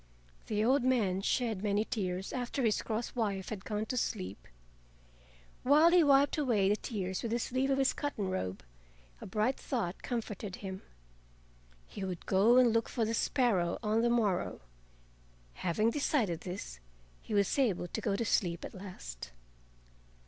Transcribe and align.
The 0.47 0.65
old 0.65 0.83
man 0.83 1.21
shed 1.21 1.61
many 1.61 1.85
tears 1.85 2.33
after 2.33 2.63
his 2.63 2.81
cross 2.81 3.13
wife 3.13 3.49
had 3.49 3.63
gone 3.63 3.85
to 3.85 3.97
sleep. 3.97 4.47
While 5.61 5.91
he 5.91 6.03
wiped 6.03 6.39
away 6.39 6.69
the 6.69 6.75
tears 6.75 7.21
with 7.21 7.29
the 7.29 7.37
sleeve 7.37 7.69
of 7.69 7.77
his 7.77 7.93
cotton 7.93 8.27
robe, 8.27 8.63
a 9.21 9.27
bright 9.27 9.57
thought 9.59 10.01
comforted 10.01 10.55
him: 10.55 10.81
he 11.85 12.03
would 12.03 12.25
go 12.25 12.57
and 12.57 12.73
look 12.73 12.89
for 12.89 13.05
the 13.05 13.13
sparrow 13.13 13.77
on 13.83 14.01
the 14.01 14.09
morrow. 14.09 14.61
Having 15.53 15.91
decided 15.91 16.41
this 16.41 16.79
he 17.21 17.35
was 17.35 17.59
able 17.59 17.87
to 17.89 18.01
go 18.01 18.15
to 18.15 18.25
sleep 18.25 18.65
at 18.65 18.73
last. 18.73 19.29